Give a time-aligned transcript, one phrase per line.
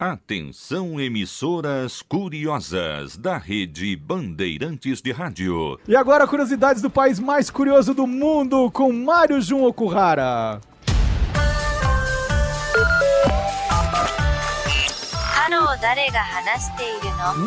[0.00, 5.76] Atenção emissoras curiosas da rede Bandeirantes de Rádio.
[5.88, 10.60] E agora curiosidades do país mais curioso do mundo com Mário Jun Okuhara.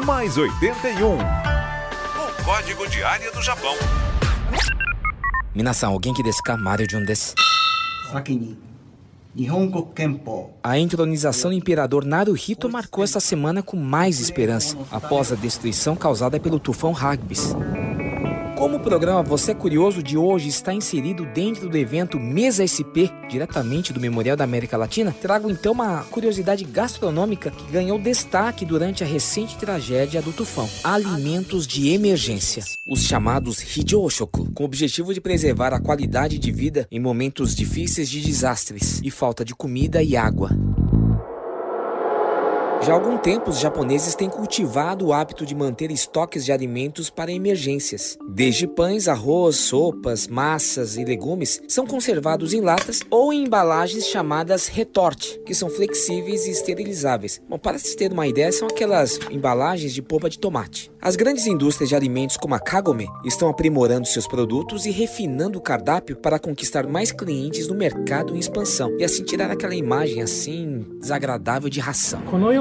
[0.06, 1.16] Mais 81.
[1.16, 3.76] O código diário do Japão.
[5.56, 7.34] Minasan, alguém que desca Mario Jun desse?
[8.12, 8.71] Sakini.
[10.62, 16.40] A entronização do imperador Naruhito marcou essa semana com mais esperança, após a destruição causada
[16.40, 17.56] pelo tufão Hagbis.
[18.62, 23.10] Como o programa Você é Curioso de hoje está inserido dentro do evento Mesa SP,
[23.28, 29.04] diretamente do Memorial da América Latina, trago então uma curiosidade gastronômica que ganhou destaque durante
[29.04, 35.20] a recente tragédia do tufão: alimentos de emergência, os chamados Hijoshoku, com o objetivo de
[35.20, 40.16] preservar a qualidade de vida em momentos difíceis de desastres e falta de comida e
[40.16, 40.52] água.
[42.84, 47.12] Já há algum tempo, os japoneses têm cultivado o hábito de manter estoques de alimentos
[47.12, 48.18] para emergências.
[48.28, 54.66] Desde pães, arroz, sopas, massas e legumes são conservados em latas ou em embalagens chamadas
[54.66, 57.40] retorte, que são flexíveis e esterilizáveis.
[57.48, 60.92] Bom, para se ter uma ideia, são aquelas embalagens de polpa de tomate.
[61.00, 65.62] As grandes indústrias de alimentos como a Kagome estão aprimorando seus produtos e refinando o
[65.62, 70.84] cardápio para conquistar mais clientes no mercado em expansão e assim tirar aquela imagem assim
[71.00, 72.22] desagradável de ração.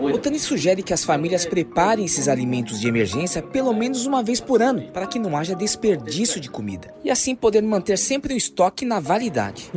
[0.00, 4.62] Otani sugere que as famílias preparem esses alimentos de emergência pelo menos uma vez por
[4.62, 8.84] ano, para que não haja desperdício de comida, e assim poder manter sempre o estoque
[8.84, 9.70] na validade.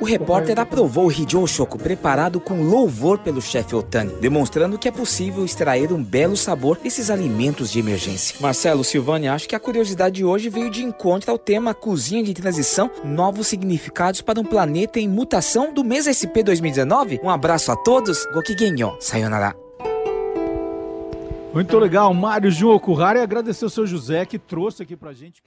[0.00, 1.46] O repórter aprovou o Hijou
[1.82, 7.10] preparado com louvor pelo chefe Otani, demonstrando que é possível extrair um belo sabor desses
[7.10, 8.36] alimentos de emergência.
[8.40, 12.34] Marcelo Silvani acha que a curiosidade de hoje veio de encontro ao tema Cozinha de
[12.34, 17.20] Transição, novos significados para um planeta em mutação do mês SP 2019.
[17.22, 19.54] Um abraço a todos, Gokigenyo sayonara.
[21.52, 25.42] Muito legal, Mário Jun Okuhara e agradecer o seu José que trouxe aqui pra gente.